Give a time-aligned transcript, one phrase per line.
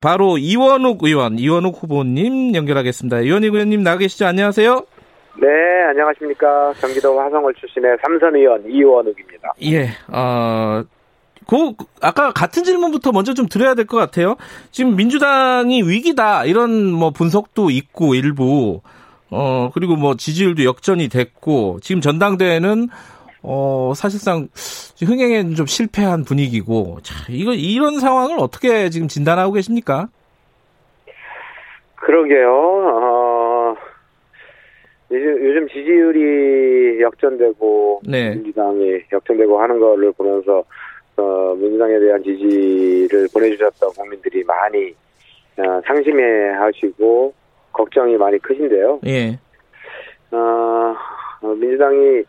[0.00, 3.20] 바로 이원욱 의원, 이원욱 후보님 연결하겠습니다.
[3.20, 4.24] 이원욱 의원님 나와 계시죠?
[4.26, 4.86] 안녕하세요.
[5.42, 5.46] 네,
[5.90, 6.72] 안녕하십니까.
[6.80, 9.52] 경기도 화성을 출신의 삼선 의원 이원욱입니다.
[9.62, 10.82] 예, 어,
[11.46, 14.36] 그, 아까 같은 질문부터 먼저 좀 드려야 될 것 같아요.
[14.70, 18.80] 지금 민주당이 위기다, 이런 뭐 분석도 있고, 일부.
[19.30, 22.88] 어, 그리고 뭐 지지율도 역전이 됐고, 지금 전당대회는
[23.42, 24.48] 어, 사실상
[25.02, 30.08] 흥행에는 좀 실패한 분위기고, 자, 이거, 이런 상황을 어떻게 지금 진단하고 계십니까?
[31.96, 33.76] 그러게요, 어,
[35.10, 38.34] 요즘, 요즘 지지율이 역전되고, 네.
[38.34, 40.62] 민주당이 역전되고 하는 거를 보면서,
[41.16, 44.94] 어, 민주당에 대한 지지를 보내주셨던 국민들이 많이,
[45.56, 47.34] 어, 상심해 하시고,
[47.72, 49.00] 걱정이 많이 크신데요.
[49.06, 49.38] 예.
[50.32, 50.94] 어,
[51.42, 52.22] 민주당이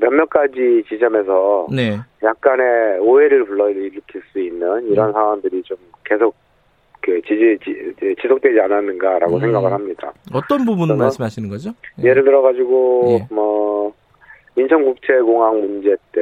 [0.00, 1.98] 몇몇 가지 지점에서 네.
[2.22, 5.12] 약간의 오해를 불러일으킬 수 있는 이런 음.
[5.12, 6.34] 상황들이 좀 계속
[7.00, 9.40] 그 지지, 지, 지속되지 않았는가라고 음.
[9.40, 10.12] 생각을 합니다.
[10.32, 11.70] 어떤 부분 말씀하시는 거죠?
[12.02, 12.14] 예.
[12.14, 13.34] 를 들어 가지고 예.
[13.34, 13.92] 뭐
[14.56, 16.20] 인천국제공항 문제 때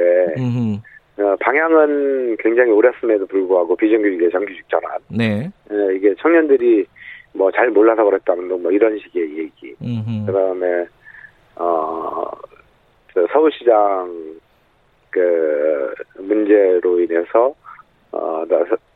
[1.19, 4.99] 어, 방향은 굉장히 옳았음에도 불구하고 비정규직의 정규직 전환.
[5.09, 5.51] 네.
[5.71, 6.87] 예, 이게 청년들이
[7.35, 9.75] 뭐 잘 몰라서 그랬다는 뭐 이런 식의 얘기.
[9.83, 10.27] 음흠.
[10.27, 10.87] 그다음에
[11.57, 12.31] 어,
[13.33, 14.39] 서울시장
[15.11, 17.55] 그 문제로 인해서
[18.13, 18.45] 어,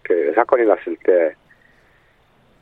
[0.02, 1.34] 그 사건이 났을 때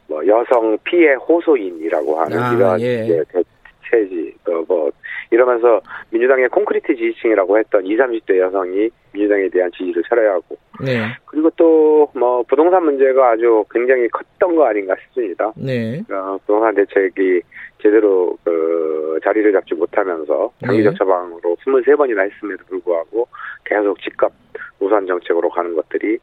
[0.06, 3.04] 뭐 여성 피해 호소인이라고 하는 아, 이런 예.
[3.04, 4.34] 이제 대체지
[4.68, 4.90] 뭐
[5.30, 11.06] 이러면서 민주당의 콘크리트 지지층이라고 했던 20, 30대 여성이 민주당에 대한 지지를 철회하고 네.
[11.26, 15.52] 그리고 또 뭐 부동산 문제가 아주 굉장히 컸던 거 아닌가 싶습니다.
[15.56, 16.00] 네.
[16.10, 17.40] 어, 부동산 대책이
[17.82, 20.98] 제대로 그 자리를 잡지 못하면서 장기적 네.
[20.98, 23.27] 처방으로 23번이나 했음에도 불구하고
[23.64, 24.30] 계속 집값
[24.78, 26.19] 우선 정책으로 가는 것들이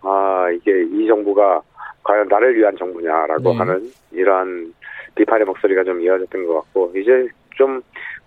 [0.00, 1.60] 아 이게 이 정부가
[2.02, 3.58] 과연 나를 위한 정부냐라고 네.
[3.58, 4.72] 하는 이러한
[5.14, 7.82] 비판의 목소리가 좀 이어졌던 것 같고 이제 좀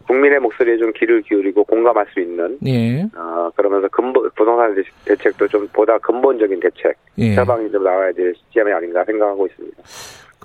[0.07, 3.03] 국민의 목소리에 좀 귀를 기울이고 공감할 수 있는 예.
[3.15, 4.75] 어, 그러면서 근본 부동산
[5.05, 7.35] 대책도 좀 보다 근본적인 대책 예.
[7.35, 9.83] 처방이 좀 나와야 될 시점이 아닌가 생각하고 있습니다.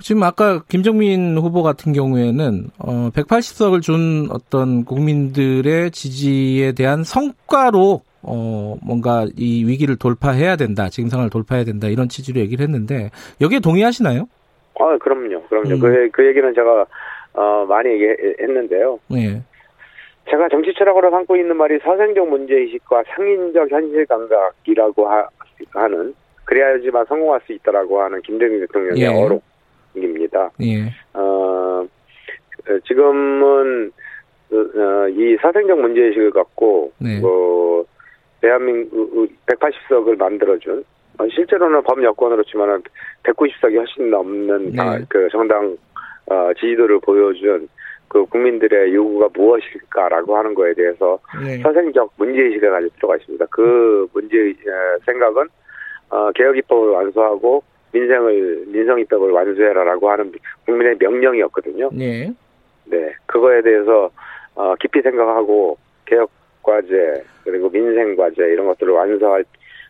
[0.02, 8.76] 지금 아까 김정민 후보 같은 경우에는 어 180석을 준 어떤 국민들의 지지에 대한 성과로 어
[8.82, 13.10] 뭔가 이 위기를 돌파해야 된다, 지금 상황을 돌파해야 된다 이런 취지로 얘기를 했는데
[13.40, 14.26] 여기에 동의하시나요?
[14.80, 15.74] 아 그럼요, 그럼요.
[15.74, 15.80] 음.
[15.80, 16.86] 그, 그 얘기는 제가
[17.34, 18.98] 어 많이 얘기했는데요.
[19.08, 19.42] 네.
[20.30, 27.40] 제가 정치 철학으로 삼고 있는 말이 사생적 문제의식과 상인적 현실 감각이라고 하, 는 그래야지만 성공할
[27.46, 29.06] 수 있다라고 하는 김대중 대통령의 예.
[29.06, 29.42] 어록
[30.34, 30.50] 입니다.
[30.60, 30.92] 예.
[31.14, 31.86] 어,
[32.86, 33.92] 지금은
[34.52, 37.20] 어, 이 사생적 문제의식을 갖고 네.
[37.20, 37.84] 뭐
[38.40, 40.84] 대한민국 180석을 만들어준
[41.18, 42.82] 어, 실제로는 범 여권으로 치면은
[43.22, 44.82] 190석이 훨씬 넘는 네.
[44.82, 45.76] 아, 그 정당
[46.26, 47.68] 어, 지지도를 보여준
[48.08, 51.58] 그 국민들의 요구가 무엇일까라고 하는 거에 대해서 네.
[51.62, 53.46] 사생적 문제의식을 가질 필요가 있습니다.
[53.50, 54.54] 그 문제
[55.04, 55.48] 생각은
[56.10, 57.62] 어, 개혁 입법을 완수하고
[57.94, 60.32] 민생을 민성 입법을 완수해라라고 하는
[60.66, 61.90] 국민의 명령이었거든요.
[61.92, 62.32] 네.
[62.86, 64.10] 네, 그거에 대해서
[64.54, 66.30] 어, 깊이 생각하고 개혁
[66.62, 69.44] 과제 그리고 민생 과제 이런 것들을 완수할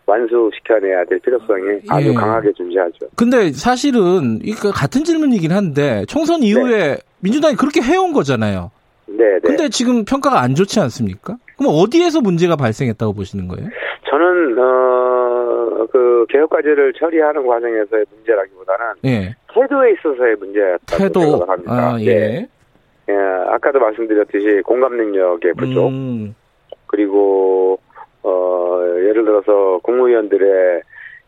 [0.06, 2.14] 완수시켜내야 될 필요성이 아주 예.
[2.14, 3.06] 강하게 존재하죠.
[3.16, 6.96] 근데 사실은 이거 같은 질문이긴 한데 총선 이후에 네.
[7.20, 8.70] 민주당이 그렇게 해온 거잖아요.
[9.06, 9.40] 네, 네.
[9.42, 11.36] 근데 지금 평가가 안 좋지 않습니까?
[11.56, 13.70] 그럼 어디에서 문제가 발생했다고 보시는 거예요?
[14.10, 15.03] 저는 어,
[15.90, 19.34] 그 개혁 과제를 처리하는 과정에서의 문제라기보다는 예.
[19.52, 21.20] 태도에 있어서의 문제였다고 태도.
[21.20, 21.72] 생각합니다.
[21.72, 22.04] 아, 예.
[22.04, 22.48] 네.
[23.08, 23.14] 예.
[23.48, 26.34] 아까도 말씀드렸듯이 공감 능력의 부족 음.
[26.86, 27.78] 그리고
[28.22, 30.82] 어, 예를 들어서 국무위원들의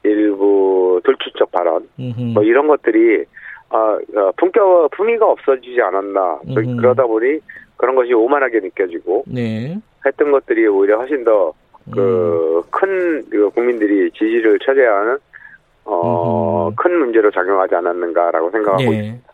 [0.05, 2.21] 일부 돌출적 발언 음흠.
[2.35, 3.25] 뭐 이런 것들이
[3.69, 6.77] 아, 어, 품격 품위가 없어지지 않았나 음흠.
[6.77, 7.41] 그러다 보니
[7.77, 9.77] 그런 것이 오만하게 느껴지고 네.
[10.05, 11.53] 했던 것들이 오히려 훨씬 더
[11.91, 13.23] 그큰 음.
[13.31, 15.19] 그 국민들이 지지를 처리하는
[15.85, 18.97] 어, 큰 문제로 작용하지 않았는가라고 생각하고 네.
[18.99, 19.33] 있습니다.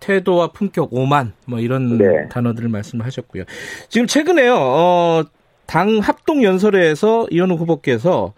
[0.00, 2.28] 태도와 품격, 오만 뭐 이런 네.
[2.30, 3.44] 단어들을 말씀하셨고요.
[3.88, 4.54] 지금 최근에요.
[4.56, 5.22] 어,
[5.66, 8.34] 당 합동 연설회에서 이현우 후보께서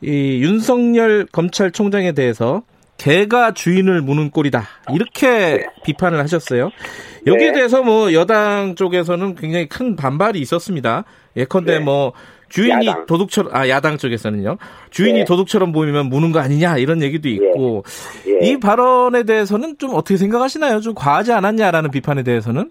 [0.00, 2.62] 이 윤석열 검찰총장에 대해서
[2.98, 4.62] 개가 주인을 무는 꼴이다
[4.92, 5.66] 이렇게 네.
[5.84, 6.70] 비판을 하셨어요.
[7.26, 7.52] 여기에 네.
[7.52, 11.04] 대해서 뭐 여당 쪽에서는 굉장히 큰 반발이 있었습니다.
[11.36, 11.84] 예컨대 네.
[11.84, 12.12] 뭐
[12.48, 13.06] 주인이 야당.
[13.06, 14.58] 도둑처럼 아 야당 쪽에서는요
[14.90, 15.24] 주인이 네.
[15.24, 17.82] 도둑처럼 보이면 무는 거 아니냐 이런 얘기도 있고
[18.28, 18.46] 예.
[18.46, 20.80] 이 발언에 대해서는 좀 어떻게 생각하시나요?
[20.80, 22.70] 좀 과하지 않았냐라는 비판에 대해서는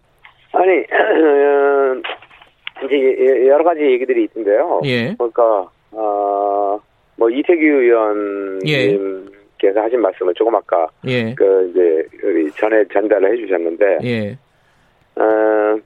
[0.53, 0.83] 아니
[2.85, 4.81] 이제 여러 가지 얘기들이 있던데요.
[4.85, 5.13] 예.
[5.17, 6.79] 그러니까 어,
[7.15, 8.99] 뭐 이태규 의원님께서
[9.63, 9.79] 예.
[9.79, 11.33] 하신 말씀을 조금 아까 예.
[11.35, 14.37] 그 이제 우리 전에 전달을 해주셨는데, 예.
[15.15, 15.77] 어,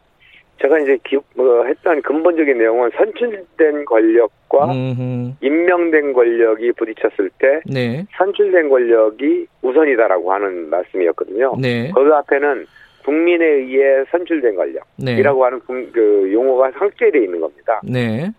[0.62, 5.34] 제가 이제 기, 뭐 했던 근본적인 내용은 선출된 권력과 음흠.
[5.42, 8.06] 임명된 권력이 부딪혔을 때 네.
[8.18, 11.56] 선출된 권력이 우선이다라고 하는 말씀이었거든요.
[11.60, 11.92] 네.
[11.94, 12.66] 그 앞에는
[13.06, 15.44] 국민에 의해 선출된 권력이라고 네.
[15.44, 17.80] 하는 그 용어가 상쇄되어 있는 겁니다.
[17.84, 18.32] 네.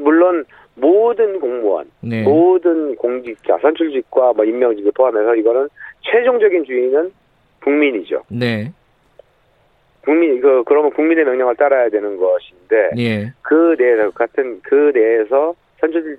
[0.00, 0.44] 물론
[0.74, 2.22] 모든 공무원, 네.
[2.22, 5.68] 모든 공직자, 선출직과 뭐 임명직을 포함해서 이거는
[6.02, 7.12] 최종적인 주인은
[7.62, 8.22] 국민이죠.
[8.28, 8.72] 네.
[10.04, 13.32] 국민 그 그러면 국민의 명령을 따라야 되는 것인데 예.
[13.42, 16.18] 그 내에서 같은 그 내에서 선출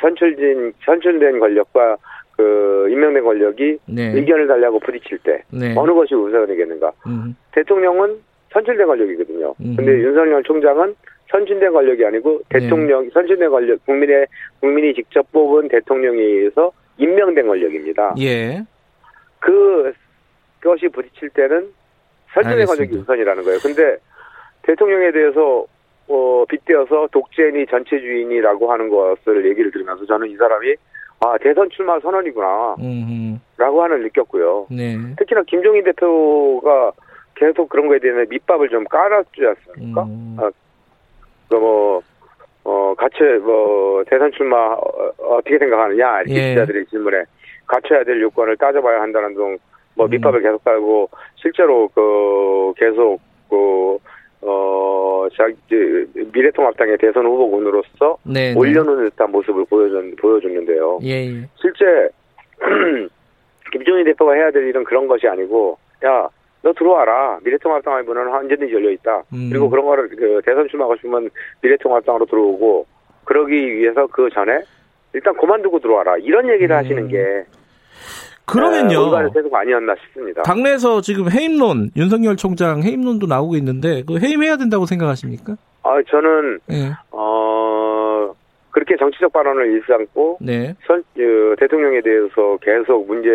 [0.00, 1.96] 선출진 선출된 권력과
[2.36, 4.12] 그 임명된 권력이 네.
[4.14, 5.74] 의견을 달라고 부딪힐 때 네.
[5.76, 6.92] 어느 것이 우선이겠는가?
[7.06, 7.36] 음.
[7.52, 8.18] 대통령은
[8.52, 9.54] 선출된 권력이거든요.
[9.60, 9.76] 음.
[9.76, 10.94] 근데 윤석열 총장은
[11.30, 12.58] 선출된 권력이 아니고 네.
[12.58, 13.10] 대통령 네.
[13.12, 14.26] 선출된 권력 국민의
[14.60, 18.14] 국민이 직접 뽑은 대통령에 의해서 임명된 권력입니다.
[18.18, 18.62] 예.
[19.38, 19.92] 그
[20.60, 21.72] 그것이 부딪힐 때는
[22.34, 23.58] 선진의 권력이 우선이라는 거예요.
[23.60, 23.96] 근데
[24.62, 25.66] 대통령에 대해서
[26.08, 30.74] 어, 빗대어서 독재니 전체주의니라고 하는 것을 얘기를 들으면서 저는 이 사람이
[31.20, 33.38] 아 대선 출마 선언이구나 음흠.
[33.56, 34.66] 라고 하는 느꼈고요.
[34.70, 34.96] 네.
[35.16, 36.92] 특히나 김종인 대표가
[37.34, 40.02] 계속 그런 거에 대한 밑밥을 좀 깔아주지 않습니까?
[40.02, 40.36] 음.
[40.40, 40.50] 아,
[41.48, 42.02] 그뭐
[42.64, 46.48] 어, 갖춰, 뭐, 대선 출마, 어, 떻게 생각하느냐, 이렇게 예.
[46.50, 47.24] 기자들의 질문에,
[47.66, 49.58] 갖춰야 될 요건을 따져봐야 한다는 등,
[49.94, 50.10] 뭐, 음.
[50.10, 53.98] 밑밥을 계속 깔고, 실제로 그 계속 그
[54.42, 55.46] 어, 자,
[56.32, 58.54] 미래통합당의 대선 후보군으로서 네네.
[58.54, 58.58] 네.
[58.58, 60.98] 올려놓은 듯한 모습을 보여줬, 보여줬는데요.
[61.04, 61.48] 예, 예.
[61.56, 62.08] 실제
[63.72, 66.28] 김종인 대표가 해야 될 일은 그런 것이 아니고, 야,
[66.62, 67.40] 너 들어와라.
[67.44, 69.22] 미래통합당의 문은 언제든지 열려 있다.
[69.32, 69.48] 음.
[69.50, 71.30] 그리고 그런 거를 그 대선 출마하고 싶으면
[71.62, 72.86] 미래통합당으로 들어오고,
[73.24, 74.62] 그러기 위해서 그 전에
[75.12, 76.16] 일단 그만두고 들어와라.
[76.18, 76.78] 이런 얘기를 음.
[76.78, 77.44] 하시는 게
[78.46, 79.22] 그러면요.
[79.22, 80.42] 네, 계속 아니었나 싶습니다.
[80.42, 85.56] 당내에서 지금 해임론, 윤석열 총장 해임론도 나오고 있는데, 그 해임해야 된다고 생각하십니까?
[85.82, 86.92] 아, 저는, 네.
[87.10, 88.32] 어,
[88.70, 90.74] 그렇게 정치적 발언을 일삼고, 네.
[90.86, 93.28] 선, 그, 대통령에 대해서 계속 문제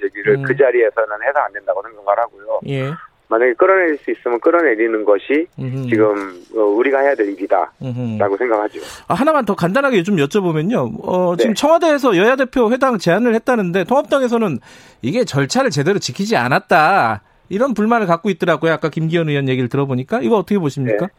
[0.00, 0.42] 제기를 음.
[0.42, 2.60] 그 자리에서는 해서 안 된다고 생각을 하고요.
[2.68, 2.90] 예.
[3.34, 5.88] 만약에 끌어내릴 수 있으면 끌어내리는 것이 음흠.
[5.88, 8.80] 지금 어, 우리가 해야 될 일이다라고 생각하죠.
[9.08, 11.00] 아, 하나만 더 간단하게 좀 여쭤보면요.
[11.02, 11.54] 어, 지금 네.
[11.54, 14.58] 청와대에서 여야 대표 회당 제안을 했다는데 통합당에서는
[15.02, 18.72] 이게 절차를 제대로 지키지 않았다 이런 불만을 갖고 있더라고요.
[18.72, 21.06] 아까 김기현 의원 얘기를 들어보니까 이거 어떻게 보십니까?
[21.06, 21.12] 네.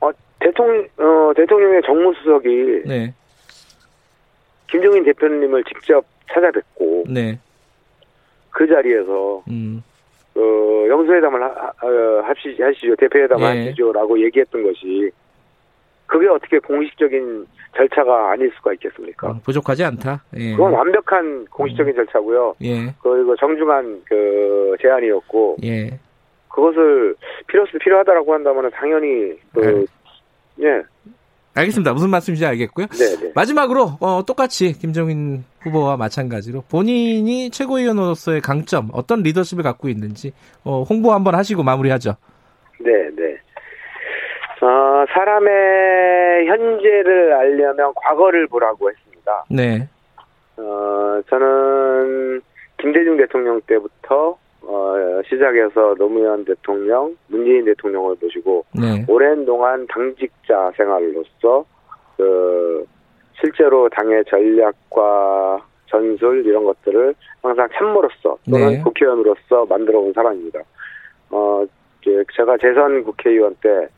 [0.00, 3.14] 어, 대통령 어, 대통령의 정무수석이 네.
[4.70, 7.40] 김종인 대표님을 직접 찾아뵙고 네.
[8.50, 9.82] 그 자리에서 음.
[10.36, 12.94] 어, 영수회담을 하, 어, 합시, 하시죠.
[12.96, 13.64] 대표회담을 예.
[13.66, 15.10] 하시죠 라고 얘기했던 것이
[16.06, 19.28] 그게 어떻게 공식적인 절차가 아닐 수가 있겠습니까?
[19.28, 20.22] 어, 부족하지 않다.
[20.36, 20.52] 예.
[20.52, 21.96] 그건 완벽한 공식적인 음.
[21.96, 22.54] 절차고요.
[22.62, 22.94] 예.
[23.02, 25.98] 그리고 정중한 그 제안이었고 예.
[26.48, 27.14] 그것을
[27.46, 29.84] 필요 필요하다라고 한다면 당연히 그
[30.60, 30.82] 예.
[31.56, 31.92] 알겠습니다.
[31.92, 32.86] 무슨 말씀인지 알겠고요.
[32.86, 33.16] 네네.
[33.16, 33.32] 네.
[33.34, 40.32] 마지막으로 어, 똑같이 김정인 후보와 마찬가지로 본인이 최고위원으로서의 강점, 어떤 리더십을 갖고 있는지
[40.64, 42.16] 어, 홍보 한번 하시고 마무리하죠.
[42.80, 43.36] 네, 네.
[44.60, 49.44] 어, 사람의 현재를 알려면 과거를 보라고 했습니다.
[49.50, 49.88] 네.
[50.58, 52.40] 어, 저는
[52.78, 54.36] 김대중 대통령 때부터
[54.68, 59.04] 어, 시작해서 노무현 대통령, 문재인 대통령을 모시고 네.
[59.08, 61.64] 오랜 동안 당직자 생활로서
[62.16, 62.84] 그
[63.40, 68.80] 실제로 당의 전략과 전술 이런 것들을 항상 참모로서 또는 네.
[68.80, 70.60] 국회의원으로서 만들어 온 사람입니다.
[71.30, 71.64] 어,
[72.36, 73.88] 제가 재선 국회의원 때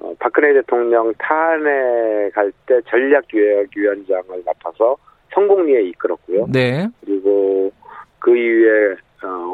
[0.00, 4.96] 어, 박근혜 대통령 탄핵할 때 전략기획위원장을 맡아서
[5.32, 6.46] 성공리에 이끌었고요.
[6.52, 6.86] 네.
[7.04, 7.72] 그리고
[8.18, 8.96] 그 이후에 어,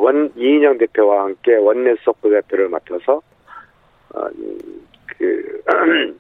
[0.08, 3.20] 원 이인영 대표와 함께 원내 수석 부대표를 맡아서
[4.14, 4.26] 어,
[5.18, 5.62] 그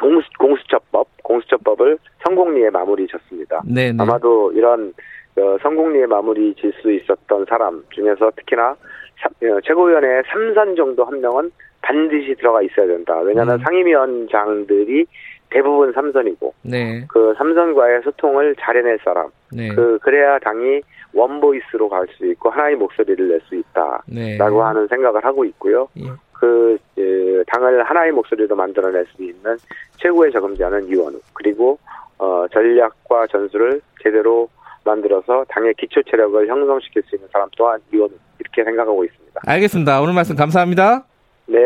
[0.00, 3.62] 공수, 공수처법 공수처법을 성공리에 마무리 졌습니다.
[3.64, 3.96] 네네.
[3.98, 4.92] 아마도 이런
[5.36, 8.76] 어, 성공리에 마무리 질 수 있었던 사람 중에서 특히나
[9.22, 13.18] 사, 어, 최고위원회 3선 정도 한 명은 반드시 들어가 있어야 된다.
[13.20, 13.64] 왜냐하면 음.
[13.64, 15.06] 상임위원장들이
[15.48, 17.06] 대부분 삼선이고 네.
[17.08, 19.68] 그 삼선과의 소통을 잘해낼 사람 네.
[19.74, 20.80] 그 그래야 당이
[21.14, 24.38] 원보이스로 갈 수 있고 하나의 목소리를 낼 수 있다라고 네.
[24.38, 25.88] 하는 생각을 하고 있고요.
[25.98, 26.04] 예.
[26.32, 29.56] 그 예, 당을 하나의 목소리로 만들어낼 수 있는
[29.98, 31.78] 최고의 적임자는 이원우 그리고
[32.18, 34.48] 어, 전략과 전술을 제대로
[34.84, 39.40] 만들어서 당의 기초 체력을 형성시킬 수 있는 사람 또한 이원우 이렇게 생각하고 있습니다.
[39.46, 40.00] 알겠습니다.
[40.00, 41.04] 오늘 말씀 감사합니다.
[41.46, 41.58] 네,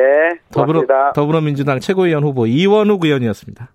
[0.52, 1.12] 고맙습니다.
[1.12, 3.68] 더불어, 더불어민주당 최고위원 후보 이원우 의원이었습니다.